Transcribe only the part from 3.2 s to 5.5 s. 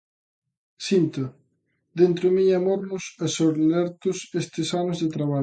e solertes estes anos de traballo.